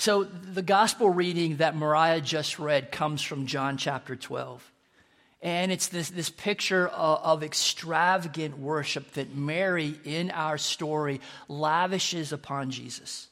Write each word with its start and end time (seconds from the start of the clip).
So, 0.00 0.24
the 0.24 0.62
gospel 0.62 1.10
reading 1.10 1.56
that 1.56 1.76
Mariah 1.76 2.22
just 2.22 2.58
read 2.58 2.90
comes 2.90 3.20
from 3.20 3.44
John 3.44 3.76
chapter 3.76 4.16
12. 4.16 4.72
And 5.42 5.70
it's 5.70 5.88
this, 5.88 6.08
this 6.08 6.30
picture 6.30 6.88
of, 6.88 7.18
of, 7.22 7.42
extravagant 7.42 8.58
worship 8.58 9.12
that 9.12 9.36
Mary, 9.36 9.94
in 10.06 10.30
our 10.30 10.56
story, 10.56 11.20
lavishes 11.48 12.32
upon 12.32 12.70
Jesus. 12.70 13.28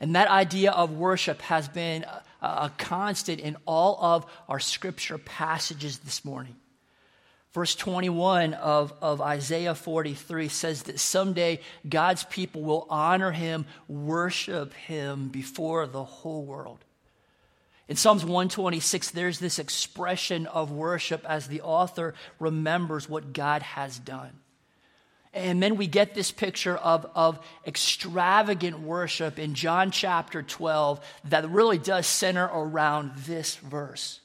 And 0.00 0.16
that 0.16 0.28
idea 0.28 0.70
of 0.70 0.92
worship 0.92 1.40
has 1.40 1.66
been 1.66 2.04
a, 2.04 2.22
a 2.46 2.72
constant 2.76 3.40
in 3.40 3.56
all 3.64 3.96
of 4.02 4.26
our 4.50 4.60
scripture 4.60 5.16
passages 5.16 6.00
this 6.00 6.26
morning. 6.26 6.56
Verse 7.52 7.74
21 7.74 8.54
of, 8.54 8.92
of 9.02 9.20
Isaiah 9.20 9.74
43 9.74 10.48
says 10.48 10.84
that 10.84 11.00
someday 11.00 11.60
God's 11.88 12.22
people 12.24 12.62
will 12.62 12.86
honor 12.88 13.32
him, 13.32 13.66
worship 13.88 14.72
him 14.74 15.28
before 15.28 15.88
the 15.88 16.04
whole 16.04 16.44
world. 16.44 16.84
In 17.88 17.96
Psalms 17.96 18.22
126, 18.22 19.10
there's 19.10 19.40
this 19.40 19.58
expression 19.58 20.46
of 20.46 20.70
worship 20.70 21.24
as 21.28 21.48
the 21.48 21.62
author 21.62 22.14
remembers 22.38 23.08
what 23.08 23.32
God 23.32 23.62
has 23.62 23.98
done. 23.98 24.38
And 25.32 25.60
then 25.60 25.76
we 25.76 25.88
get 25.88 26.14
this 26.14 26.30
picture 26.30 26.76
of, 26.76 27.10
of 27.16 27.44
extravagant 27.66 28.78
worship 28.78 29.40
in 29.40 29.54
John 29.54 29.90
chapter 29.90 30.42
12 30.42 31.04
that 31.30 31.50
really 31.50 31.78
does 31.78 32.06
center 32.06 32.44
around 32.44 33.16
this 33.16 33.56
verse. 33.56 34.20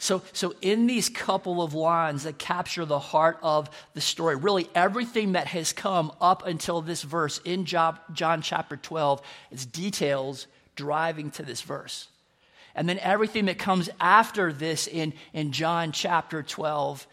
So, 0.00 0.22
so 0.32 0.54
in 0.62 0.86
these 0.86 1.10
couple 1.10 1.60
of 1.60 1.74
lines 1.74 2.22
that 2.22 2.38
capture 2.38 2.86
the 2.86 2.98
heart 2.98 3.38
of 3.42 3.68
the 3.92 4.00
story, 4.00 4.34
really 4.34 4.66
everything 4.74 5.32
that 5.32 5.48
has 5.48 5.74
come 5.74 6.10
up 6.22 6.46
until 6.46 6.80
this 6.80 7.02
verse 7.02 7.38
in 7.44 7.66
John, 7.66 7.98
John 8.14 8.40
chapter 8.40 8.78
12 8.78 9.20
is 9.50 9.66
details 9.66 10.46
driving 10.74 11.30
to 11.32 11.42
this 11.42 11.60
verse. 11.60 12.08
And 12.74 12.88
then 12.88 12.98
everything 12.98 13.44
that 13.44 13.58
comes 13.58 13.90
after 14.00 14.54
this 14.54 14.86
in, 14.86 15.12
in 15.34 15.52
John 15.52 15.92
chapter 15.92 16.42
12, 16.42 17.06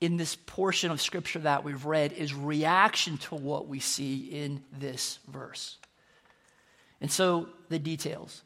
in 0.00 0.16
this 0.16 0.34
portion 0.34 0.90
of 0.90 1.00
scripture 1.00 1.38
that 1.38 1.62
we've 1.62 1.86
read, 1.86 2.12
is 2.12 2.34
reaction 2.34 3.18
to 3.18 3.36
what 3.36 3.68
we 3.68 3.78
see 3.78 4.16
in 4.16 4.64
this 4.76 5.20
verse. 5.28 5.76
And 7.00 7.08
so 7.08 7.50
the 7.68 7.78
details. 7.78 8.42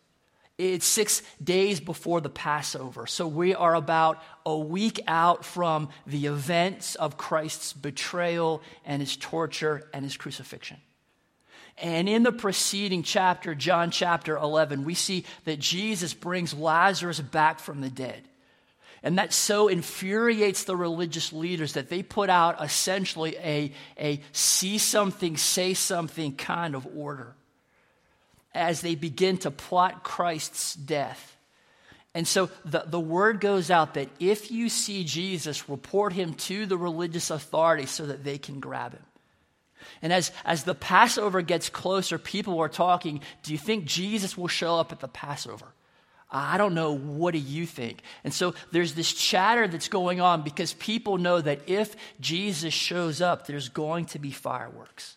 It's 0.60 0.84
six 0.84 1.22
days 1.42 1.80
before 1.80 2.20
the 2.20 2.28
Passover. 2.28 3.06
So 3.06 3.26
we 3.26 3.54
are 3.54 3.74
about 3.74 4.22
a 4.44 4.56
week 4.56 5.00
out 5.06 5.42
from 5.42 5.88
the 6.06 6.26
events 6.26 6.96
of 6.96 7.16
Christ's 7.16 7.72
betrayal 7.72 8.60
and 8.84 9.00
his 9.00 9.16
torture 9.16 9.88
and 9.94 10.04
his 10.04 10.18
crucifixion. 10.18 10.76
And 11.78 12.10
in 12.10 12.24
the 12.24 12.32
preceding 12.32 13.02
chapter, 13.02 13.54
John 13.54 13.90
chapter 13.90 14.36
11, 14.36 14.84
we 14.84 14.92
see 14.92 15.24
that 15.46 15.60
Jesus 15.60 16.12
brings 16.12 16.52
Lazarus 16.52 17.20
back 17.20 17.58
from 17.58 17.80
the 17.80 17.88
dead. 17.88 18.22
And 19.02 19.16
that 19.16 19.32
so 19.32 19.68
infuriates 19.68 20.64
the 20.64 20.76
religious 20.76 21.32
leaders 21.32 21.72
that 21.72 21.88
they 21.88 22.02
put 22.02 22.28
out 22.28 22.62
essentially 22.62 23.34
a, 23.38 23.72
a 23.98 24.20
see 24.32 24.76
something, 24.76 25.38
say 25.38 25.72
something 25.72 26.36
kind 26.36 26.74
of 26.74 26.86
order 26.94 27.34
as 28.54 28.80
they 28.80 28.94
begin 28.94 29.38
to 29.38 29.50
plot 29.50 30.02
Christ's 30.02 30.74
death. 30.74 31.36
And 32.14 32.26
so 32.26 32.50
the, 32.64 32.84
the 32.86 33.00
word 33.00 33.40
goes 33.40 33.70
out 33.70 33.94
that 33.94 34.08
if 34.18 34.50
you 34.50 34.68
see 34.68 35.04
Jesus, 35.04 35.68
report 35.68 36.12
him 36.12 36.34
to 36.34 36.66
the 36.66 36.76
religious 36.76 37.30
authorities 37.30 37.90
so 37.90 38.06
that 38.06 38.24
they 38.24 38.38
can 38.38 38.58
grab 38.58 38.92
him. 38.92 39.02
And 40.02 40.12
as, 40.12 40.32
as 40.44 40.64
the 40.64 40.74
Passover 40.74 41.40
gets 41.42 41.68
closer, 41.68 42.18
people 42.18 42.58
are 42.60 42.68
talking, 42.68 43.20
do 43.42 43.52
you 43.52 43.58
think 43.58 43.84
Jesus 43.84 44.36
will 44.36 44.48
show 44.48 44.76
up 44.76 44.92
at 44.92 45.00
the 45.00 45.08
Passover? 45.08 45.66
I 46.30 46.58
don't 46.58 46.74
know. 46.74 46.96
What 46.96 47.32
do 47.32 47.38
you 47.38 47.66
think? 47.66 48.02
And 48.22 48.32
so 48.32 48.54
there's 48.70 48.94
this 48.94 49.12
chatter 49.12 49.66
that's 49.66 49.88
going 49.88 50.20
on 50.20 50.42
because 50.42 50.72
people 50.74 51.18
know 51.18 51.40
that 51.40 51.68
if 51.68 51.96
Jesus 52.20 52.72
shows 52.72 53.20
up, 53.20 53.46
there's 53.46 53.68
going 53.68 54.06
to 54.06 54.18
be 54.18 54.30
fireworks. 54.30 55.16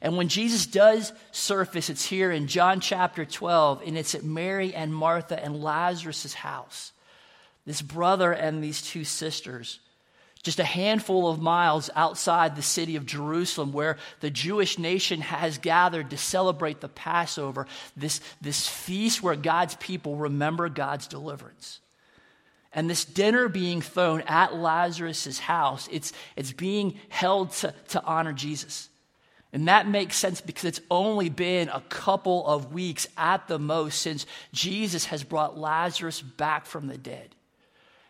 And 0.00 0.16
when 0.16 0.28
Jesus 0.28 0.66
does 0.66 1.12
surface, 1.32 1.90
it's 1.90 2.04
here 2.04 2.30
in 2.30 2.46
John 2.46 2.80
chapter 2.80 3.24
12, 3.24 3.82
and 3.86 3.98
it's 3.98 4.14
at 4.14 4.24
Mary 4.24 4.74
and 4.74 4.94
Martha 4.94 5.42
and 5.42 5.62
Lazarus' 5.62 6.34
house. 6.34 6.92
This 7.66 7.82
brother 7.82 8.32
and 8.32 8.62
these 8.62 8.82
two 8.82 9.04
sisters 9.04 9.80
just 10.44 10.60
a 10.60 10.64
handful 10.64 11.26
of 11.26 11.40
miles 11.40 11.88
outside 11.96 12.54
the 12.54 12.62
city 12.62 12.96
of 12.96 13.06
Jerusalem, 13.06 13.72
where 13.72 13.96
the 14.20 14.30
Jewish 14.30 14.78
nation 14.78 15.22
has 15.22 15.56
gathered 15.56 16.10
to 16.10 16.18
celebrate 16.18 16.82
the 16.82 16.88
Passover, 16.88 17.66
this, 17.96 18.20
this 18.42 18.68
feast 18.68 19.22
where 19.22 19.36
God's 19.36 19.74
people 19.76 20.16
remember 20.16 20.68
God's 20.68 21.06
deliverance. 21.06 21.80
And 22.74 22.90
this 22.90 23.06
dinner 23.06 23.48
being 23.48 23.80
thrown 23.80 24.20
at 24.26 24.54
Lazarus' 24.54 25.38
house, 25.38 25.88
it's, 25.90 26.12
it's 26.36 26.52
being 26.52 27.00
held 27.08 27.52
to, 27.52 27.74
to 27.88 28.04
honor 28.04 28.34
Jesus. 28.34 28.90
And 29.54 29.68
that 29.68 29.86
makes 29.86 30.16
sense 30.16 30.40
because 30.40 30.64
it's 30.64 30.80
only 30.90 31.28
been 31.28 31.68
a 31.68 31.80
couple 31.82 32.44
of 32.44 32.72
weeks 32.72 33.06
at 33.16 33.46
the 33.46 33.60
most 33.60 34.00
since 34.00 34.26
Jesus 34.52 35.04
has 35.06 35.22
brought 35.22 35.56
Lazarus 35.56 36.20
back 36.20 36.66
from 36.66 36.88
the 36.88 36.98
dead. 36.98 37.36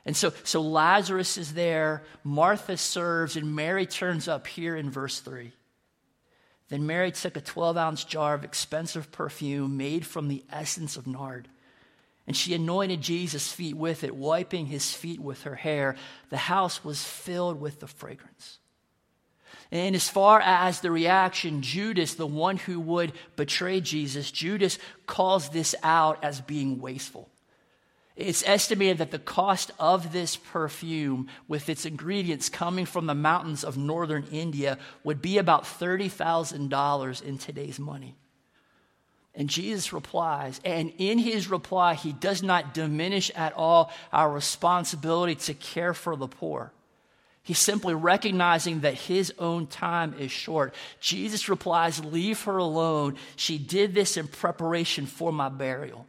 And 0.07 0.17
so, 0.17 0.33
so 0.43 0.63
Lazarus 0.63 1.37
is 1.37 1.53
there, 1.53 2.03
Martha 2.25 2.79
serves, 2.79 3.37
and 3.37 3.55
Mary 3.55 3.85
turns 3.85 4.27
up 4.27 4.47
here 4.47 4.75
in 4.75 4.91
verse 4.91 5.21
3. 5.21 5.53
Then 6.71 6.87
Mary 6.87 7.13
took 7.13 7.37
a 7.37 7.43
12 7.43 7.77
ounce 7.77 8.05
jar 8.05 8.33
of 8.33 8.43
expensive 8.43 9.13
perfume 9.13 9.77
made 9.77 10.07
from 10.07 10.29
the 10.29 10.45
essence 10.51 10.97
of 10.97 11.07
nard, 11.07 11.47
and 12.27 12.35
she 12.35 12.55
anointed 12.55 13.03
Jesus' 13.03 13.53
feet 13.53 13.77
with 13.77 14.03
it, 14.03 14.17
wiping 14.17 14.65
his 14.65 14.95
feet 14.95 15.21
with 15.21 15.43
her 15.43 15.57
hair. 15.57 15.97
The 16.31 16.39
house 16.39 16.83
was 16.83 17.05
filled 17.05 17.61
with 17.61 17.81
the 17.81 17.87
fragrance. 17.87 18.61
And 19.71 19.97
as 19.97 20.09
far 20.09 20.41
as 20.41 20.81
the 20.81 20.91
reaction, 20.91 21.63
Judas, 21.63 22.15
the 22.15 22.27
one 22.27 22.57
who 22.57 22.79
would 22.81 23.13
betray 23.37 23.81
Jesus, 23.81 24.31
Judas 24.31 24.79
calls 25.07 25.49
this 25.49 25.75
out 25.83 26.23
as 26.23 26.41
being 26.41 26.81
wasteful. 26.81 27.29
It's 28.17 28.45
estimated 28.47 28.99
that 28.99 29.11
the 29.11 29.19
cost 29.19 29.73
of 29.79 30.13
this 30.13 30.37
perfume, 30.37 31.29
with 31.49 31.69
its 31.69 31.85
ingredients 31.85 32.49
coming 32.49 32.87
from 32.87 33.07
the 33.07 33.15
mountains 33.15 33.65
of 33.65 33.77
northern 33.77 34.25
India, 34.31 34.79
would 35.03 35.21
be 35.21 35.39
about 35.39 35.65
$30,000 35.65 37.23
in 37.23 37.39
today's 37.39 37.81
money. 37.81 38.15
And 39.35 39.51
Jesus 39.51 39.93
replies, 39.93 40.61
and 40.65 40.93
in 40.99 41.19
his 41.19 41.51
reply, 41.51 41.95
he 41.95 42.13
does 42.13 42.41
not 42.41 42.73
diminish 42.73 43.33
at 43.35 43.53
all 43.55 43.91
our 44.13 44.31
responsibility 44.31 45.35
to 45.35 45.55
care 45.55 45.93
for 45.93 46.15
the 46.15 46.29
poor. 46.29 46.73
He's 47.45 47.59
simply 47.59 47.95
recognizing 47.95 48.81
that 48.81 48.95
his 48.95 49.33
own 49.39 49.67
time 49.67 50.15
is 50.19 50.33
short. 50.33 50.75
Jesus 50.99 51.51
replies, 51.51 52.03
Leave 52.03 52.43
her 52.45 52.57
alone. 52.57 53.17
She 53.37 53.59
did 53.59 53.95
this 53.95 54.17
in 54.17 54.29
preparation 54.29 55.05
for 55.05 55.31
my 55.31 55.51
burial. 55.51 56.07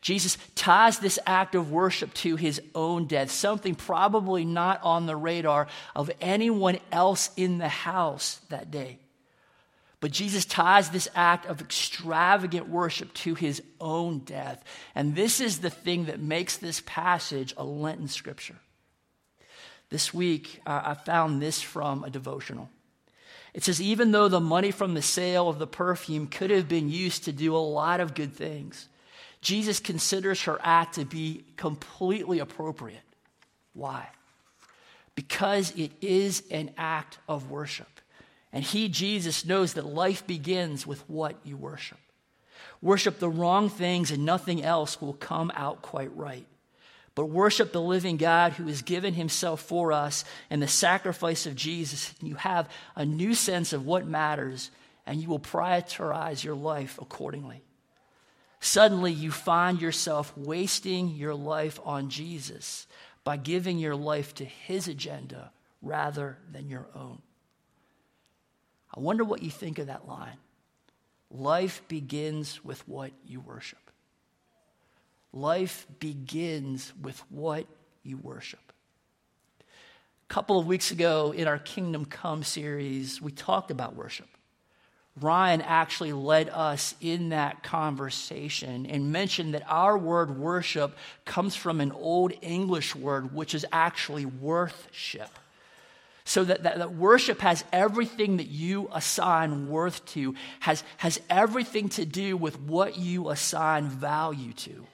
Jesus 0.00 0.36
ties 0.56 0.98
this 0.98 1.20
act 1.24 1.54
of 1.54 1.70
worship 1.70 2.12
to 2.14 2.34
his 2.34 2.60
own 2.74 3.06
death, 3.06 3.30
something 3.30 3.76
probably 3.76 4.44
not 4.44 4.80
on 4.82 5.06
the 5.06 5.14
radar 5.14 5.68
of 5.94 6.10
anyone 6.20 6.78
else 6.90 7.30
in 7.36 7.58
the 7.58 7.68
house 7.68 8.40
that 8.48 8.72
day. 8.72 8.98
But 10.00 10.10
Jesus 10.10 10.44
ties 10.44 10.90
this 10.90 11.08
act 11.14 11.46
of 11.46 11.60
extravagant 11.60 12.68
worship 12.68 13.14
to 13.14 13.36
his 13.36 13.62
own 13.80 14.18
death. 14.18 14.64
And 14.96 15.14
this 15.14 15.40
is 15.40 15.58
the 15.58 15.70
thing 15.70 16.06
that 16.06 16.18
makes 16.18 16.56
this 16.56 16.82
passage 16.84 17.54
a 17.56 17.62
Lenten 17.62 18.08
scripture. 18.08 18.56
This 19.94 20.12
week, 20.12 20.60
uh, 20.66 20.82
I 20.86 20.94
found 20.94 21.40
this 21.40 21.62
from 21.62 22.02
a 22.02 22.10
devotional. 22.10 22.68
It 23.52 23.62
says, 23.62 23.80
even 23.80 24.10
though 24.10 24.26
the 24.26 24.40
money 24.40 24.72
from 24.72 24.94
the 24.94 25.02
sale 25.02 25.48
of 25.48 25.60
the 25.60 25.68
perfume 25.68 26.26
could 26.26 26.50
have 26.50 26.66
been 26.68 26.88
used 26.88 27.26
to 27.26 27.32
do 27.32 27.54
a 27.54 27.58
lot 27.58 28.00
of 28.00 28.12
good 28.12 28.34
things, 28.34 28.88
Jesus 29.40 29.78
considers 29.78 30.42
her 30.42 30.58
act 30.64 30.96
to 30.96 31.04
be 31.04 31.44
completely 31.56 32.40
appropriate. 32.40 33.04
Why? 33.72 34.08
Because 35.14 35.70
it 35.76 35.92
is 36.00 36.42
an 36.50 36.72
act 36.76 37.18
of 37.28 37.48
worship. 37.48 38.00
And 38.52 38.64
he, 38.64 38.88
Jesus, 38.88 39.44
knows 39.44 39.74
that 39.74 39.86
life 39.86 40.26
begins 40.26 40.88
with 40.88 41.08
what 41.08 41.36
you 41.44 41.56
worship. 41.56 41.98
Worship 42.82 43.20
the 43.20 43.30
wrong 43.30 43.68
things 43.68 44.10
and 44.10 44.24
nothing 44.24 44.60
else 44.60 45.00
will 45.00 45.12
come 45.12 45.52
out 45.54 45.82
quite 45.82 46.10
right. 46.16 46.48
But 47.14 47.26
worship 47.26 47.72
the 47.72 47.80
living 47.80 48.16
God 48.16 48.52
who 48.52 48.66
has 48.66 48.82
given 48.82 49.14
himself 49.14 49.60
for 49.60 49.92
us 49.92 50.24
and 50.50 50.60
the 50.60 50.68
sacrifice 50.68 51.46
of 51.46 51.54
Jesus. 51.54 52.12
You 52.20 52.34
have 52.34 52.68
a 52.96 53.06
new 53.06 53.34
sense 53.34 53.72
of 53.72 53.86
what 53.86 54.06
matters 54.06 54.70
and 55.06 55.20
you 55.20 55.28
will 55.28 55.38
prioritize 55.38 56.42
your 56.42 56.54
life 56.54 56.98
accordingly. 57.00 57.62
Suddenly, 58.60 59.12
you 59.12 59.30
find 59.30 59.80
yourself 59.80 60.32
wasting 60.36 61.10
your 61.10 61.34
life 61.34 61.78
on 61.84 62.08
Jesus 62.08 62.86
by 63.22 63.36
giving 63.36 63.78
your 63.78 63.94
life 63.94 64.34
to 64.36 64.44
his 64.44 64.88
agenda 64.88 65.52
rather 65.82 66.38
than 66.50 66.68
your 66.70 66.86
own. 66.94 67.20
I 68.96 69.00
wonder 69.00 69.22
what 69.22 69.42
you 69.42 69.50
think 69.50 69.78
of 69.78 69.88
that 69.88 70.08
line. 70.08 70.38
Life 71.30 71.82
begins 71.88 72.64
with 72.64 72.86
what 72.88 73.12
you 73.26 73.40
worship. 73.40 73.83
Life 75.34 75.88
begins 75.98 76.92
with 77.02 77.18
what 77.28 77.66
you 78.04 78.16
worship. 78.18 78.60
A 79.60 80.32
couple 80.32 80.60
of 80.60 80.66
weeks 80.68 80.92
ago 80.92 81.32
in 81.32 81.48
our 81.48 81.58
Kingdom 81.58 82.04
Come 82.04 82.44
series, 82.44 83.20
we 83.20 83.32
talked 83.32 83.72
about 83.72 83.96
worship. 83.96 84.28
Ryan 85.20 85.60
actually 85.60 86.12
led 86.12 86.48
us 86.50 86.94
in 87.00 87.30
that 87.30 87.64
conversation 87.64 88.86
and 88.86 89.10
mentioned 89.10 89.54
that 89.54 89.64
our 89.68 89.98
word 89.98 90.38
worship 90.38 90.96
comes 91.24 91.56
from 91.56 91.80
an 91.80 91.90
old 91.90 92.32
English 92.40 92.94
word, 92.94 93.34
which 93.34 93.56
is 93.56 93.66
actually 93.72 94.26
worthship. 94.26 95.30
So 96.24 96.44
that, 96.44 96.62
that, 96.62 96.78
that, 96.78 96.94
worship 96.94 97.40
has 97.40 97.64
everything 97.72 98.36
that 98.36 98.46
you 98.46 98.88
assign 98.92 99.68
worth 99.68 100.04
to, 100.12 100.36
has, 100.60 100.84
has 100.98 101.20
everything 101.28 101.88
to 101.90 102.06
do 102.06 102.36
with 102.36 102.58
what 102.60 102.96
you 102.96 103.30
assign 103.30 103.88
value 103.88 104.52
to. 104.52 104.86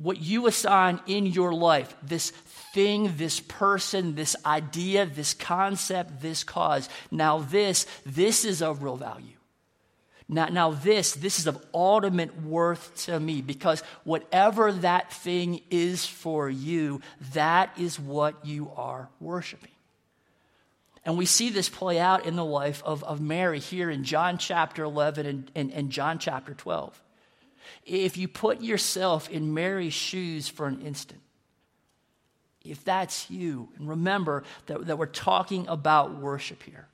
What 0.00 0.20
you 0.20 0.46
assign 0.46 1.00
in 1.06 1.26
your 1.26 1.52
life, 1.52 1.94
this 2.02 2.30
thing, 2.30 3.16
this 3.16 3.40
person, 3.40 4.14
this 4.14 4.34
idea, 4.46 5.04
this 5.04 5.34
concept, 5.34 6.22
this 6.22 6.42
cause. 6.42 6.88
Now, 7.10 7.38
this, 7.38 7.86
this 8.06 8.44
is 8.44 8.62
of 8.62 8.82
real 8.82 8.96
value. 8.96 9.36
Now, 10.26 10.46
now 10.46 10.70
this, 10.70 11.12
this 11.12 11.40
is 11.40 11.46
of 11.48 11.62
ultimate 11.74 12.42
worth 12.42 13.04
to 13.06 13.18
me 13.18 13.42
because 13.42 13.82
whatever 14.04 14.72
that 14.72 15.12
thing 15.12 15.60
is 15.70 16.06
for 16.06 16.48
you, 16.48 17.00
that 17.34 17.76
is 17.76 17.98
what 17.98 18.46
you 18.46 18.70
are 18.76 19.08
worshiping. 19.18 19.72
And 21.04 21.18
we 21.18 21.26
see 21.26 21.50
this 21.50 21.68
play 21.68 21.98
out 21.98 22.26
in 22.26 22.36
the 22.36 22.44
life 22.44 22.82
of, 22.84 23.02
of 23.04 23.20
Mary 23.20 23.58
here 23.58 23.90
in 23.90 24.04
John 24.04 24.38
chapter 24.38 24.84
11 24.84 25.26
and, 25.26 25.50
and, 25.54 25.72
and 25.72 25.90
John 25.90 26.18
chapter 26.18 26.54
12. 26.54 27.00
If 27.84 28.16
you 28.16 28.28
put 28.28 28.60
yourself 28.60 29.28
in 29.30 29.54
Mary's 29.54 29.94
shoes 29.94 30.48
for 30.48 30.66
an 30.66 30.80
instant, 30.82 31.20
if 32.64 32.84
that's 32.84 33.30
you, 33.30 33.68
and 33.76 33.88
remember 33.88 34.44
that, 34.66 34.86
that 34.86 34.98
we're 34.98 35.06
talking 35.06 35.66
about 35.68 36.16
worship 36.16 36.62
here. 36.62 36.86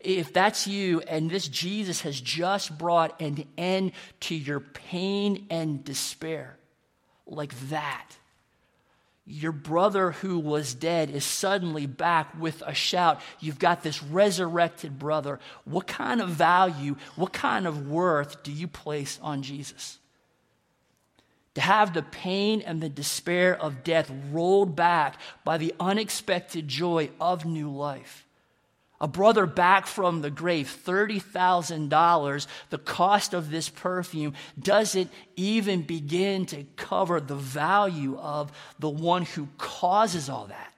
If 0.00 0.32
that's 0.32 0.66
you 0.66 1.00
and 1.02 1.30
this 1.30 1.48
Jesus 1.48 2.02
has 2.02 2.20
just 2.20 2.76
brought 2.76 3.20
an 3.20 3.44
end 3.56 3.92
to 4.20 4.34
your 4.34 4.60
pain 4.60 5.46
and 5.50 5.84
despair, 5.84 6.56
like 7.26 7.58
that, 7.68 8.08
your 9.24 9.52
brother 9.52 10.12
who 10.12 10.38
was 10.38 10.74
dead 10.74 11.08
is 11.10 11.24
suddenly 11.24 11.86
back 11.86 12.38
with 12.40 12.62
a 12.66 12.74
shout. 12.74 13.20
You've 13.38 13.58
got 13.58 13.82
this 13.82 14.02
resurrected 14.02 14.98
brother. 14.98 15.38
What 15.64 15.86
kind 15.86 16.20
of 16.20 16.30
value, 16.30 16.96
what 17.14 17.32
kind 17.32 17.66
of 17.66 17.88
worth 17.88 18.42
do 18.42 18.50
you 18.50 18.66
place 18.66 19.20
on 19.22 19.42
Jesus? 19.42 19.98
To 21.54 21.60
have 21.60 21.92
the 21.92 22.02
pain 22.02 22.62
and 22.62 22.80
the 22.80 22.88
despair 22.88 23.54
of 23.54 23.84
death 23.84 24.10
rolled 24.30 24.74
back 24.74 25.16
by 25.44 25.58
the 25.58 25.74
unexpected 25.78 26.66
joy 26.66 27.10
of 27.20 27.44
new 27.44 27.70
life 27.70 28.26
a 29.02 29.08
brother 29.08 29.46
back 29.46 29.88
from 29.88 30.22
the 30.22 30.30
grave, 30.30 30.72
$30,000, 30.86 32.46
the 32.70 32.78
cost 32.78 33.34
of 33.34 33.50
this 33.50 33.68
perfume 33.68 34.32
doesn't 34.56 35.10
even 35.34 35.82
begin 35.82 36.46
to 36.46 36.62
cover 36.76 37.20
the 37.20 37.34
value 37.34 38.16
of 38.16 38.52
the 38.78 38.88
one 38.88 39.24
who 39.24 39.48
causes 39.58 40.28
all 40.28 40.46
that. 40.46 40.72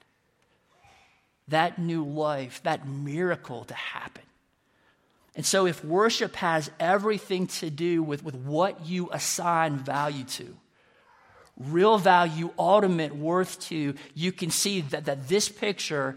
That 1.49 1.79
new 1.79 2.03
life, 2.03 2.63
that 2.63 2.89
miracle 2.89 3.65
to 3.65 3.75
happen. 3.75 4.23
And 5.37 5.45
so, 5.45 5.67
if 5.67 5.85
worship 5.85 6.37
has 6.37 6.71
everything 6.81 7.49
to 7.49 7.69
do 7.69 8.03
with, 8.03 8.25
with 8.25 8.37
what 8.37 8.87
you 8.87 9.11
assign 9.13 9.77
value 9.77 10.25
to, 10.25 10.57
real 11.59 11.99
value, 11.99 12.53
ultimate 12.59 13.15
worth 13.15 13.61
to, 13.69 13.95
you 14.15 14.33
can 14.33 14.51
see 14.51 14.81
that, 14.81 15.05
that 15.05 15.29
this 15.29 15.49
picture 15.49 16.17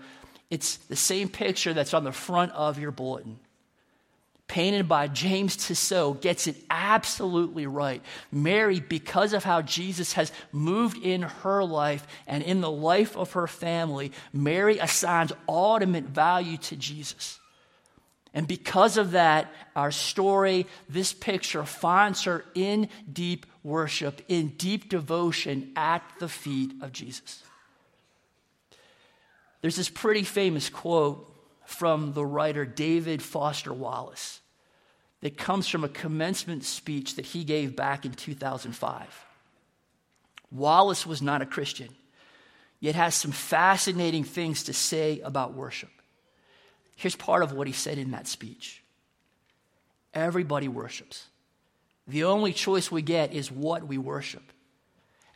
it's 0.50 0.78
the 0.78 0.96
same 0.96 1.30
picture 1.30 1.74
that's 1.74 1.94
on 1.94 2.04
the 2.04 2.12
front 2.12 2.52
of 2.54 2.80
your 2.80 2.92
bulletin. 2.92 3.40
Painted 4.48 4.88
by 4.88 5.08
James 5.10 5.58
Tissot, 5.58 6.22
gets 6.22 6.48
it 6.48 6.56
absolutely 6.70 7.68
right. 7.68 8.02
Mary, 8.32 8.80
because 8.80 9.34
of 9.34 9.44
how 9.44 9.62
Jesus 9.62 10.14
has 10.14 10.32
moved 10.54 11.04
in 11.04 11.24
her 11.24 11.66
life 11.66 12.08
and 12.28 12.42
in 12.42 12.62
the 12.62 12.72
life 12.72 13.18
of 13.18 13.34
her 13.34 13.48
family, 13.48 14.14
Mary 14.32 14.78
assigns 14.78 15.34
ultimate 15.50 16.06
value 16.06 16.56
to 16.58 16.78
Jesus. 16.78 17.40
And 18.34 18.48
because 18.48 18.98
of 18.98 19.12
that, 19.12 19.52
our 19.76 19.92
story, 19.92 20.66
this 20.88 21.12
picture, 21.12 21.66
finds 21.66 22.24
her 22.24 22.46
in 22.56 22.88
deep 23.12 23.48
worship, 23.64 24.22
in 24.30 24.50
deep 24.50 24.88
devotion 24.90 25.74
at 25.76 26.04
the 26.20 26.30
feet 26.30 26.72
of 26.82 26.94
Jesus. 26.94 27.44
There's 29.68 29.76
this 29.76 29.90
pretty 29.90 30.24
famous 30.24 30.70
quote 30.70 31.30
from 31.66 32.14
the 32.14 32.26
writer 32.26 32.64
David 32.64 33.22
Foster 33.22 33.74
Wallace 33.74 34.40
that 35.20 35.38
comes 35.38 35.68
from 35.68 35.84
a 35.84 35.90
commencement 35.90 36.64
speech 36.64 37.18
that 37.18 37.26
he 37.26 37.44
gave 37.44 37.76
back 37.76 38.06
in 38.06 38.14
2005. 38.14 39.26
Wallace 40.52 41.06
was 41.06 41.22
not 41.22 41.42
a 41.42 41.46
Christian, 41.46 41.90
yet 42.80 42.96
has 42.96 43.14
some 43.14 43.34
fascinating 43.34 44.24
things 44.24 44.64
to 44.64 44.74
say 44.74 45.20
about 45.20 45.54
worship. 45.54 45.92
Here's 46.96 47.18
part 47.18 47.44
of 47.44 47.52
what 47.52 47.68
he 47.68 47.74
said 47.74 47.98
in 47.98 48.12
that 48.12 48.28
speech 48.28 48.82
Everybody 50.14 50.70
worships. 50.70 51.28
The 52.08 52.24
only 52.24 52.54
choice 52.54 52.90
we 52.90 53.02
get 53.02 53.34
is 53.34 53.52
what 53.52 53.86
we 53.86 53.98
worship. 53.98 54.50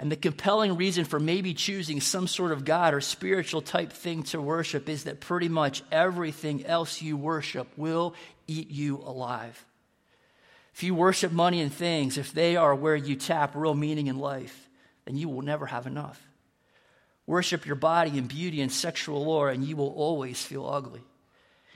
And 0.01 0.12
the 0.12 0.15
compelling 0.15 0.77
reason 0.77 1.06
for 1.06 1.19
maybe 1.19 1.53
choosing 1.53 2.01
some 2.01 2.25
sort 2.27 2.51
of 2.51 2.65
God 2.65 2.95
or 2.95 3.01
spiritual 3.01 3.62
type 3.62 3.94
thing 3.94 4.24
to 4.24 4.42
worship 4.42 4.89
is 4.89 5.03
that 5.03 5.19
pretty 5.19 5.48
much 5.48 5.83
everything 5.92 6.65
else 6.65 7.03
you 7.03 7.15
worship 7.15 7.68
will 7.77 8.15
eat 8.48 8.71
you 8.71 8.98
alive. 8.98 9.63
If 10.74 10.81
you 10.81 10.95
worship 10.95 11.31
money 11.31 11.62
and 11.62 11.71
things, 11.71 12.18
if 12.18 12.33
they 12.33 12.56
are 12.56 12.74
where 12.74 12.95
you 12.95 13.15
tap 13.15 13.53
real 13.53 13.75
meaning 13.75 14.07
in 14.07 14.18
life, 14.18 14.71
then 15.06 15.18
you 15.18 15.30
will 15.30 15.44
never 15.44 15.68
have 15.68 15.86
enough. 15.86 16.19
Worship 17.27 17.68
your 17.68 17.75
body 17.75 18.18
and 18.18 18.27
beauty 18.27 18.59
and 18.59 18.71
sexual 18.71 19.21
allure, 19.21 19.50
and 19.50 19.63
you 19.63 19.75
will 19.75 19.94
always 19.94 20.44
feel 20.44 20.65
ugly. 20.65 21.03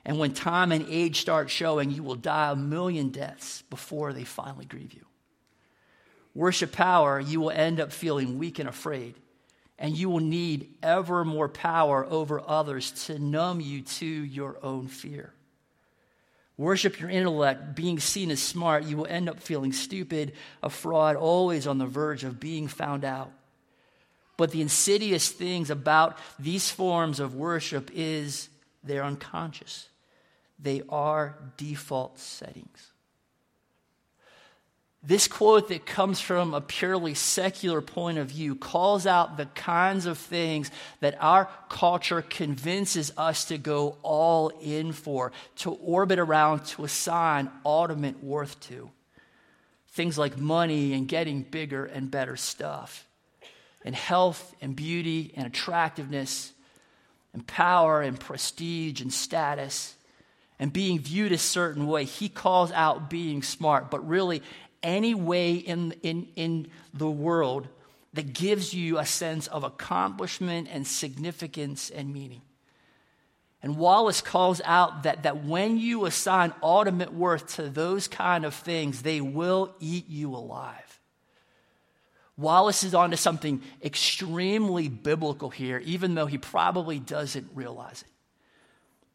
And 0.04 0.18
when 0.18 0.34
time 0.34 0.72
and 0.72 0.88
age 0.90 1.22
start 1.22 1.52
showing, 1.52 1.92
you 1.92 2.02
will 2.02 2.16
die 2.16 2.54
a 2.54 2.56
million 2.56 3.10
deaths 3.10 3.62
before 3.70 4.14
they 4.14 4.24
finally 4.24 4.66
grieve 4.66 4.94
you 4.94 5.06
worship 6.36 6.74
power, 6.74 7.20
you 7.20 7.40
will 7.40 7.50
end 7.50 7.80
up 7.80 7.92
feeling 7.92 8.38
weak 8.38 8.60
and 8.60 8.70
afraid. 8.70 9.16
And 9.80 9.98
you 9.98 10.10
will 10.10 10.20
need 10.20 10.76
ever 10.84 11.26
more 11.26 11.50
power 11.50 12.06
over 12.06 12.42
others 12.46 12.92
to 13.08 13.18
numb 13.18 13.60
you 13.60 13.82
to 13.82 14.06
your 14.06 14.58
own 14.62 14.88
fear. 14.88 15.34
Worship 16.58 17.00
your 17.00 17.10
intellect, 17.10 17.76
being 17.76 18.00
seen 18.00 18.32
as 18.32 18.42
smart, 18.42 18.86
you 18.86 18.96
will 18.96 19.08
end 19.08 19.28
up 19.28 19.42
feeling 19.42 19.74
stupid, 19.74 20.34
a 20.64 20.70
fraud, 20.70 21.18
always 21.18 21.68
on 21.68 21.78
the 21.78 21.86
verge 21.86 22.24
of 22.24 22.40
being 22.40 22.68
found 22.68 23.04
out. 23.04 23.32
But 24.38 24.52
the 24.52 24.62
insidious 24.62 25.30
things 25.30 25.70
about 25.70 26.18
these 26.40 26.70
forms 26.70 27.20
of 27.20 27.36
worship 27.36 27.92
is 27.94 28.50
they're 28.84 29.04
unconscious. 29.04 29.90
They 30.58 30.82
are 30.88 31.38
default 31.58 32.20
settings. 32.20 32.92
This 35.08 35.28
quote 35.28 35.70
that 35.70 35.86
comes 35.86 36.20
from 36.20 36.56
a 36.56 36.62
purely 36.62 37.14
secular 37.14 37.80
point 37.80 38.18
of 38.18 38.30
view 38.30 38.56
calls 38.56 39.06
out 39.06 39.38
the 39.38 39.46
kinds 39.46 40.08
of 40.08 40.18
things 40.18 40.72
that 41.00 41.16
our 41.22 41.48
culture 41.70 42.24
convinces 42.24 43.12
us 43.16 43.46
to 43.46 43.60
go 43.60 43.98
all 44.02 44.50
in 44.62 44.94
for, 44.94 45.32
to 45.58 45.74
orbit 45.74 46.18
around, 46.18 46.66
to 46.66 46.86
assign 46.86 47.52
ultimate 47.64 48.24
worth 48.24 48.60
to. 48.62 48.90
Things 49.90 50.18
like 50.18 50.40
money 50.40 50.94
and 50.94 51.08
getting 51.08 51.44
bigger 51.44 51.86
and 51.86 52.10
better 52.10 52.36
stuff, 52.36 53.08
and 53.86 53.94
health 53.94 54.56
and 54.60 54.76
beauty 54.76 55.34
and 55.36 55.46
attractiveness, 55.46 56.52
and 57.32 57.46
power 57.46 58.02
and 58.02 58.20
prestige 58.20 59.02
and 59.02 59.14
status 59.14 59.96
and 60.60 60.72
being 60.72 61.00
viewed 61.00 61.32
a 61.32 61.38
certain 61.38 61.86
way. 61.88 62.06
He 62.06 62.30
calls 62.30 62.72
out 62.72 63.10
being 63.10 63.44
smart, 63.44 63.92
but 63.92 64.08
really 64.08 64.42
any 64.86 65.14
way 65.14 65.56
in, 65.56 65.92
in, 66.04 66.28
in 66.36 66.68
the 66.94 67.10
world 67.10 67.68
that 68.14 68.34
gives 68.34 68.74
you 68.74 68.98
a 68.98 69.06
sense 69.06 69.48
of 69.48 69.66
accomplishment 69.66 70.70
and 70.72 70.88
significance 70.88 71.90
and 71.90 72.14
meaning. 72.14 72.42
And 73.62 73.78
Wallace 73.78 74.22
calls 74.22 74.62
out 74.64 75.04
that, 75.04 75.24
that 75.24 75.44
when 75.44 75.78
you 75.78 76.06
assign 76.06 76.54
ultimate 76.62 77.12
worth 77.14 77.56
to 77.56 77.68
those 77.68 78.08
kind 78.08 78.46
of 78.46 78.54
things, 78.54 79.02
they 79.02 79.22
will 79.22 79.74
eat 79.80 80.08
you 80.08 80.36
alive. 80.36 81.00
Wallace 82.38 82.84
is 82.84 82.94
onto 82.94 83.16
something 83.16 83.62
extremely 83.84 84.88
biblical 84.88 85.50
here, 85.50 85.80
even 85.84 86.16
though 86.16 86.26
he 86.26 86.38
probably 86.38 87.00
doesn't 87.00 87.50
realize 87.56 88.04
it. 88.04 88.08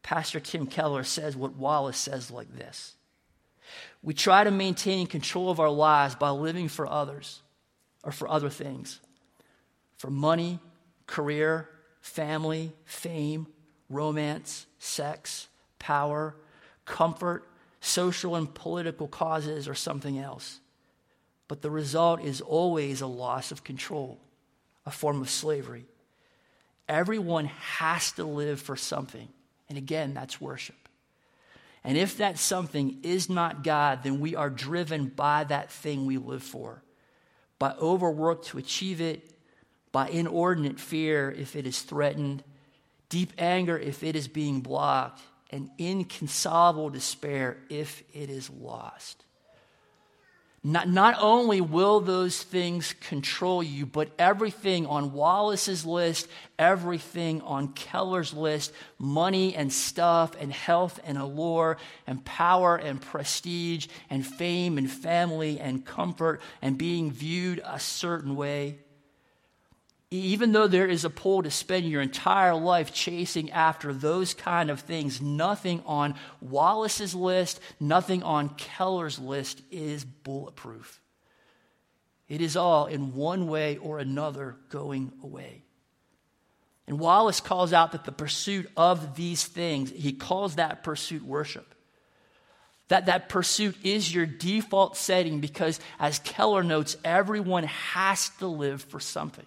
Pastor 0.03 0.39
Tim 0.39 0.65
Keller 0.67 1.03
says 1.03 1.35
what 1.35 1.55
Wallace 1.55 1.97
says 1.97 2.29
like 2.29 2.53
this 2.55 2.95
We 4.03 4.13
try 4.13 4.43
to 4.43 4.51
maintain 4.51 5.07
control 5.07 5.49
of 5.49 5.59
our 5.59 5.69
lives 5.69 6.15
by 6.15 6.29
living 6.29 6.67
for 6.67 6.87
others 6.87 7.41
or 8.03 8.11
for 8.11 8.27
other 8.27 8.49
things 8.49 8.99
for 9.97 10.09
money, 10.09 10.59
career, 11.05 11.69
family, 12.01 12.73
fame, 12.85 13.45
romance, 13.87 14.65
sex, 14.79 15.47
power, 15.77 16.35
comfort, 16.85 17.47
social 17.81 18.35
and 18.35 18.51
political 18.51 19.07
causes, 19.07 19.67
or 19.67 19.75
something 19.75 20.17
else. 20.17 20.59
But 21.47 21.61
the 21.61 21.69
result 21.69 22.23
is 22.23 22.41
always 22.41 23.01
a 23.01 23.07
loss 23.07 23.51
of 23.51 23.63
control, 23.63 24.19
a 24.85 24.91
form 24.91 25.21
of 25.21 25.29
slavery. 25.29 25.85
Everyone 26.87 27.45
has 27.45 28.11
to 28.13 28.23
live 28.23 28.59
for 28.59 28.75
something. 28.75 29.27
And 29.69 29.77
again, 29.77 30.13
that's 30.13 30.41
worship. 30.41 30.80
And 31.83 31.97
if 31.97 32.17
that 32.17 32.37
something 32.37 32.99
is 33.03 33.29
not 33.29 33.63
God, 33.63 34.03
then 34.03 34.19
we 34.19 34.35
are 34.35 34.49
driven 34.49 35.07
by 35.07 35.43
that 35.45 35.71
thing 35.71 36.05
we 36.05 36.17
live 36.17 36.43
for, 36.43 36.83
by 37.57 37.73
overwork 37.73 38.43
to 38.45 38.57
achieve 38.57 39.01
it, 39.01 39.31
by 39.91 40.07
inordinate 40.09 40.79
fear 40.79 41.31
if 41.31 41.55
it 41.55 41.65
is 41.65 41.81
threatened, 41.81 42.43
deep 43.09 43.33
anger 43.37 43.77
if 43.77 44.03
it 44.03 44.15
is 44.15 44.27
being 44.27 44.61
blocked, 44.61 45.21
and 45.49 45.69
inconsolable 45.77 46.89
despair 46.89 47.57
if 47.69 48.03
it 48.13 48.29
is 48.29 48.49
lost. 48.49 49.25
Not, 50.63 50.87
not 50.87 51.15
only 51.19 51.59
will 51.59 52.01
those 52.01 52.43
things 52.43 52.93
control 52.93 53.63
you, 53.63 53.87
but 53.87 54.11
everything 54.19 54.85
on 54.85 55.11
Wallace's 55.11 55.85
list, 55.87 56.27
everything 56.59 57.41
on 57.41 57.69
Keller's 57.69 58.31
list 58.31 58.71
money 58.99 59.55
and 59.55 59.73
stuff, 59.73 60.35
and 60.39 60.53
health 60.53 60.99
and 61.03 61.17
allure, 61.17 61.77
and 62.05 62.23
power 62.23 62.75
and 62.75 63.01
prestige, 63.01 63.87
and 64.07 64.25
fame 64.25 64.77
and 64.77 64.89
family 64.89 65.59
and 65.59 65.83
comfort, 65.83 66.41
and 66.61 66.77
being 66.77 67.11
viewed 67.11 67.59
a 67.65 67.79
certain 67.79 68.35
way 68.35 68.77
even 70.13 70.51
though 70.51 70.67
there 70.67 70.87
is 70.87 71.05
a 71.05 71.09
pull 71.09 71.41
to 71.41 71.49
spend 71.49 71.85
your 71.85 72.01
entire 72.01 72.53
life 72.53 72.93
chasing 72.93 73.49
after 73.51 73.93
those 73.93 74.33
kind 74.33 74.69
of 74.69 74.81
things, 74.81 75.21
nothing 75.21 75.81
on 75.85 76.15
Wallace's 76.41 77.15
list, 77.15 77.61
nothing 77.79 78.21
on 78.21 78.49
Keller's 78.49 79.17
list 79.17 79.61
is 79.71 80.03
bulletproof. 80.03 80.99
It 82.27 82.41
is 82.41 82.57
all 82.57 82.87
in 82.87 83.15
one 83.15 83.47
way 83.47 83.77
or 83.77 83.99
another 83.99 84.57
going 84.69 85.13
away. 85.23 85.63
And 86.87 86.99
Wallace 86.99 87.39
calls 87.39 87.71
out 87.71 87.93
that 87.93 88.03
the 88.03 88.11
pursuit 88.11 88.69
of 88.75 89.15
these 89.15 89.45
things, 89.45 89.91
he 89.91 90.11
calls 90.11 90.55
that 90.55 90.83
pursuit 90.83 91.23
worship. 91.23 91.73
That 92.89 93.05
that 93.05 93.29
pursuit 93.29 93.77
is 93.83 94.13
your 94.13 94.25
default 94.25 94.97
setting 94.97 95.39
because, 95.39 95.79
as 95.97 96.19
Keller 96.19 96.63
notes, 96.63 96.97
everyone 97.05 97.63
has 97.63 98.27
to 98.39 98.47
live 98.47 98.81
for 98.81 98.99
something. 98.99 99.45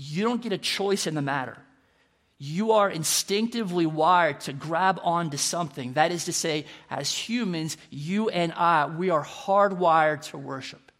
You 0.00 0.22
don't 0.22 0.40
get 0.40 0.52
a 0.52 0.58
choice 0.58 1.08
in 1.08 1.16
the 1.16 1.22
matter. 1.22 1.58
You 2.38 2.70
are 2.70 2.88
instinctively 2.88 3.84
wired 3.84 4.38
to 4.42 4.52
grab 4.52 5.00
onto 5.02 5.36
something. 5.36 5.94
That 5.94 6.12
is 6.12 6.26
to 6.26 6.32
say, 6.32 6.66
as 6.88 7.12
humans, 7.12 7.76
you 7.90 8.28
and 8.28 8.52
I, 8.52 8.86
we 8.86 9.10
are 9.10 9.24
hardwired 9.24 10.22
to 10.30 10.38
worship. 10.38 10.92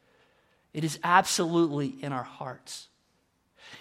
It 0.75 0.83
is 0.83 0.99
absolutely 1.05 1.95
in 2.03 2.13
our 2.13 2.25
hearts. 2.25 2.89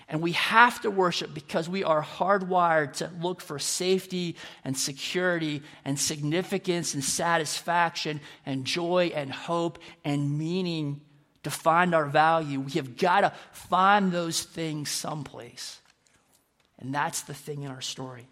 And 0.07 0.21
we 0.21 0.33
have 0.33 0.81
to 0.81 0.91
worship 0.91 1.33
because 1.33 1.67
we 1.67 1.83
are 1.83 2.03
hardwired 2.03 2.93
to 2.97 3.09
look 3.19 3.41
for 3.41 3.57
safety 3.57 4.36
and 4.63 4.77
security 4.77 5.63
and 5.83 6.00
significance 6.00 6.93
and 6.93 7.03
satisfaction 7.03 8.21
and 8.45 8.65
joy 8.65 9.12
and 9.15 9.31
hope 9.31 9.79
and 10.05 10.38
meaning 10.38 11.01
to 11.50 11.56
find 11.56 11.96
our 11.96 12.06
value, 12.06 12.60
we 12.60 12.72
have 12.74 12.98
got 12.98 13.22
to 13.22 13.34
find 13.51 14.12
those 14.12 14.44
things 14.44 14.89
someplace. 14.89 15.80
And 16.80 16.94
that's 16.94 17.22
the 17.22 17.34
thing 17.34 17.63
in 17.63 17.72
our 17.72 17.82
story. 17.82 18.27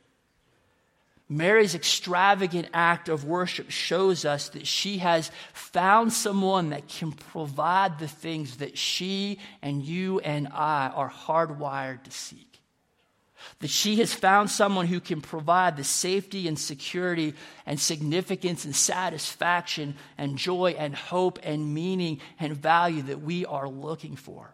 Mary's 1.28 1.74
extravagant 1.74 2.68
act 2.74 3.10
of 3.10 3.26
worship 3.26 3.72
shows 3.72 4.26
us 4.26 4.50
that 4.50 4.68
she 4.68 5.00
has 5.00 5.32
found 5.54 6.14
someone 6.14 6.70
that 6.70 6.88
can 6.88 7.12
provide 7.12 7.98
the 7.98 8.08
things 8.08 8.58
that 8.58 8.78
she 8.78 9.40
and 9.64 9.82
you 9.82 10.20
and 10.20 10.48
I 10.50 10.92
are 10.94 11.10
hardwired 11.10 12.04
to 12.04 12.12
seek 12.12 12.55
that 13.60 13.70
she 13.70 13.98
has 13.98 14.14
found 14.14 14.50
someone 14.50 14.88
who 14.88 15.00
can 15.00 15.22
provide 15.22 15.78
the 15.78 15.84
safety 15.84 16.48
and 16.48 16.58
security 16.58 17.34
and 17.66 17.80
significance 17.80 18.66
and 18.66 18.76
satisfaction 18.76 19.96
and 20.18 20.38
joy 20.38 20.76
and 20.78 20.96
hope 20.96 21.40
and 21.44 21.74
meaning 21.74 22.20
and 22.40 22.56
value 22.56 23.02
that 23.04 23.22
we 23.22 23.46
are 23.46 23.68
looking 23.68 24.16
for. 24.16 24.54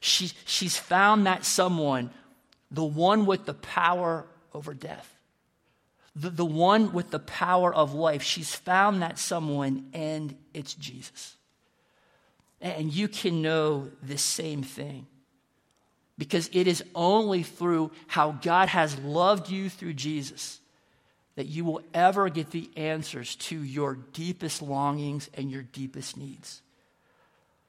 She, 0.00 0.30
she's 0.46 0.76
found 0.76 1.26
that 1.26 1.44
someone, 1.44 2.10
the 2.70 2.84
one 2.84 3.26
with 3.26 3.44
the 3.44 3.54
power 3.54 4.26
over 4.54 4.72
death, 4.72 5.16
the, 6.14 6.30
the 6.30 6.44
one 6.44 6.92
with 6.92 7.10
the 7.10 7.18
power 7.18 7.74
of 7.74 7.94
life. 7.94 8.22
She's 8.22 8.54
found 8.54 9.02
that 9.02 9.18
someone, 9.18 9.88
and 9.92 10.36
it's 10.54 10.74
Jesus. 10.74 11.36
And 12.60 12.92
you 12.92 13.08
can 13.08 13.42
know 13.42 13.88
the 14.02 14.18
same 14.18 14.62
thing 14.62 15.06
because 16.20 16.50
it 16.52 16.66
is 16.66 16.84
only 16.94 17.42
through 17.42 17.90
how 18.06 18.32
God 18.32 18.68
has 18.68 18.98
loved 18.98 19.48
you 19.48 19.70
through 19.70 19.94
Jesus 19.94 20.60
that 21.34 21.46
you 21.46 21.64
will 21.64 21.80
ever 21.94 22.28
get 22.28 22.50
the 22.50 22.68
answers 22.76 23.36
to 23.36 23.58
your 23.58 23.94
deepest 24.12 24.60
longings 24.60 25.30
and 25.32 25.50
your 25.50 25.62
deepest 25.62 26.18
needs. 26.18 26.60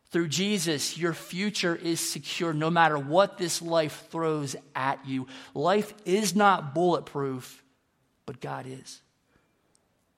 Through 0.09 0.27
Jesus, 0.27 0.97
your 0.97 1.13
future 1.13 1.77
is 1.77 2.01
secure 2.01 2.51
no 2.51 2.69
matter 2.69 2.99
what 2.99 3.37
this 3.37 3.61
life 3.61 4.07
throws 4.11 4.57
at 4.75 4.99
you. 5.07 5.27
Life 5.53 5.93
is 6.03 6.35
not 6.35 6.75
bulletproof, 6.75 7.63
but 8.25 8.41
God 8.41 8.65
is. 8.67 8.99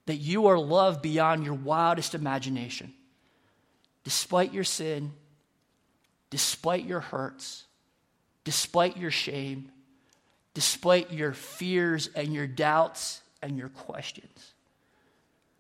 That 0.07 0.15
you 0.15 0.47
are 0.47 0.57
loved 0.57 1.03
beyond 1.03 1.45
your 1.45 1.53
wildest 1.53 2.15
imagination. 2.15 2.93
Despite 4.03 4.55
your 4.55 4.63
sin, 4.63 5.11
despite 6.31 6.85
your 6.85 7.01
hurts, 7.01 7.65
despite 8.43 8.97
your 8.97 9.11
shame, 9.11 9.71
despite 10.53 11.11
your 11.11 11.33
fears 11.33 12.09
and 12.15 12.33
your 12.33 12.47
doubts 12.47 13.21
and 13.41 13.57
your 13.57 13.69
questions. 13.69 14.53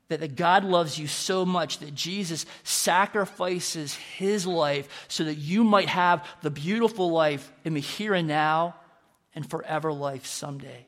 That, 0.09 0.19
that 0.19 0.35
God 0.35 0.63
loves 0.63 0.99
you 0.99 1.07
so 1.07 1.45
much 1.45 1.79
that 1.79 1.95
Jesus 1.95 2.45
sacrifices 2.63 3.95
his 3.95 4.45
life 4.45 5.05
so 5.07 5.23
that 5.23 5.35
you 5.35 5.63
might 5.63 5.89
have 5.89 6.27
the 6.41 6.51
beautiful 6.51 7.09
life 7.11 7.51
in 7.63 7.73
the 7.73 7.79
here 7.79 8.13
and 8.13 8.27
now 8.27 8.75
and 9.33 9.49
forever 9.49 9.91
life 9.91 10.25
someday. 10.25 10.85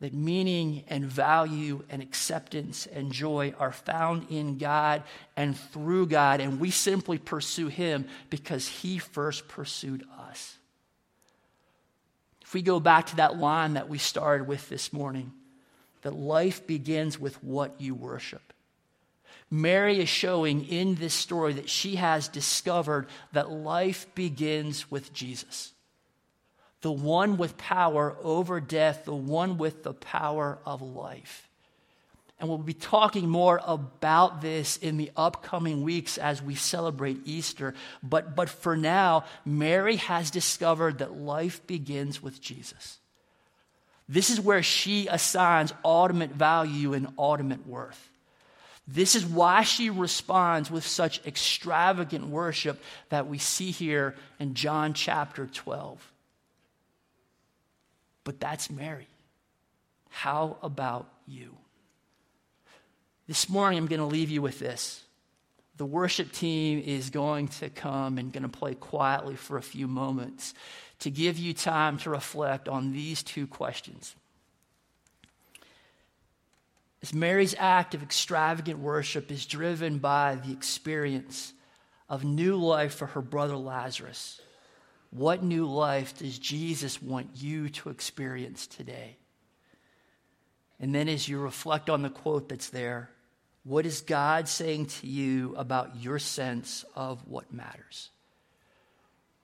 That 0.00 0.14
meaning 0.14 0.84
and 0.86 1.04
value 1.04 1.82
and 1.90 2.00
acceptance 2.00 2.86
and 2.86 3.10
joy 3.10 3.52
are 3.58 3.72
found 3.72 4.26
in 4.30 4.56
God 4.56 5.02
and 5.36 5.58
through 5.58 6.06
God, 6.06 6.40
and 6.40 6.60
we 6.60 6.70
simply 6.70 7.18
pursue 7.18 7.66
Him 7.66 8.06
because 8.30 8.68
He 8.68 8.98
first 8.98 9.48
pursued 9.48 10.04
us. 10.30 10.56
If 12.42 12.54
we 12.54 12.62
go 12.62 12.78
back 12.78 13.06
to 13.06 13.16
that 13.16 13.38
line 13.38 13.74
that 13.74 13.88
we 13.88 13.98
started 13.98 14.46
with 14.46 14.68
this 14.68 14.92
morning, 14.92 15.32
that 16.02 16.14
life 16.14 16.66
begins 16.66 17.18
with 17.18 17.42
what 17.42 17.80
you 17.80 17.94
worship. 17.94 18.52
Mary 19.50 19.98
is 19.98 20.08
showing 20.08 20.64
in 20.66 20.94
this 20.94 21.14
story 21.14 21.54
that 21.54 21.68
she 21.68 21.96
has 21.96 22.28
discovered 22.28 23.06
that 23.32 23.50
life 23.50 24.06
begins 24.14 24.90
with 24.90 25.12
Jesus 25.12 25.72
the 26.80 26.92
one 26.92 27.36
with 27.36 27.56
power 27.56 28.16
over 28.22 28.60
death, 28.60 29.04
the 29.04 29.14
one 29.14 29.58
with 29.58 29.82
the 29.82 29.94
power 29.94 30.58
of 30.64 30.80
life. 30.80 31.48
And 32.40 32.48
we'll 32.48 32.58
be 32.58 32.74
talking 32.74 33.28
more 33.28 33.60
about 33.64 34.40
this 34.40 34.76
in 34.76 34.96
the 34.96 35.10
upcoming 35.16 35.82
weeks 35.82 36.18
as 36.18 36.40
we 36.40 36.54
celebrate 36.54 37.18
Easter. 37.24 37.74
But, 38.00 38.36
but 38.36 38.48
for 38.48 38.76
now, 38.76 39.24
Mary 39.44 39.96
has 39.96 40.30
discovered 40.30 40.98
that 40.98 41.16
life 41.16 41.66
begins 41.66 42.22
with 42.22 42.40
Jesus. 42.40 42.98
This 44.08 44.30
is 44.30 44.40
where 44.40 44.62
she 44.62 45.08
assigns 45.08 45.74
ultimate 45.84 46.30
value 46.30 46.94
and 46.94 47.08
ultimate 47.18 47.66
worth. 47.66 48.08
This 48.86 49.16
is 49.16 49.26
why 49.26 49.64
she 49.64 49.90
responds 49.90 50.70
with 50.70 50.86
such 50.86 51.20
extravagant 51.26 52.28
worship 52.28 52.80
that 53.10 53.26
we 53.26 53.36
see 53.38 53.72
here 53.72 54.14
in 54.38 54.54
John 54.54 54.94
chapter 54.94 55.46
12 55.46 56.12
but 58.28 58.40
that's 58.40 58.68
Mary. 58.68 59.06
How 60.10 60.58
about 60.62 61.08
you? 61.26 61.56
This 63.26 63.48
morning, 63.48 63.78
I'm 63.78 63.86
going 63.86 64.00
to 64.00 64.04
leave 64.04 64.28
you 64.28 64.42
with 64.42 64.58
this. 64.58 65.02
The 65.78 65.86
worship 65.86 66.30
team 66.32 66.82
is 66.84 67.08
going 67.08 67.48
to 67.48 67.70
come 67.70 68.18
and 68.18 68.30
going 68.30 68.42
to 68.42 68.50
play 68.50 68.74
quietly 68.74 69.34
for 69.34 69.56
a 69.56 69.62
few 69.62 69.88
moments 69.88 70.52
to 70.98 71.10
give 71.10 71.38
you 71.38 71.54
time 71.54 71.96
to 72.00 72.10
reflect 72.10 72.68
on 72.68 72.92
these 72.92 73.22
two 73.22 73.46
questions. 73.46 74.14
As 77.02 77.14
Mary's 77.14 77.54
act 77.58 77.94
of 77.94 78.02
extravagant 78.02 78.78
worship 78.78 79.32
is 79.32 79.46
driven 79.46 80.00
by 80.00 80.34
the 80.34 80.52
experience 80.52 81.54
of 82.10 82.24
new 82.24 82.56
life 82.56 82.94
for 82.94 83.06
her 83.06 83.22
brother 83.22 83.56
Lazarus, 83.56 84.42
what 85.10 85.42
new 85.42 85.66
life 85.66 86.18
does 86.18 86.38
Jesus 86.38 87.02
want 87.02 87.30
you 87.34 87.68
to 87.70 87.88
experience 87.88 88.66
today? 88.66 89.16
And 90.80 90.94
then, 90.94 91.08
as 91.08 91.28
you 91.28 91.38
reflect 91.38 91.90
on 91.90 92.02
the 92.02 92.10
quote 92.10 92.48
that's 92.48 92.70
there, 92.70 93.10
what 93.64 93.84
is 93.84 94.00
God 94.00 94.48
saying 94.48 94.86
to 94.86 95.06
you 95.06 95.54
about 95.56 95.96
your 96.02 96.18
sense 96.18 96.84
of 96.94 97.26
what 97.26 97.52
matters? 97.52 98.10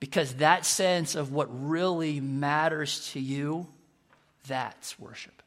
Because 0.00 0.34
that 0.34 0.64
sense 0.64 1.14
of 1.14 1.32
what 1.32 1.48
really 1.50 2.20
matters 2.20 3.10
to 3.12 3.20
you, 3.20 3.66
that's 4.46 4.98
worship. 4.98 5.42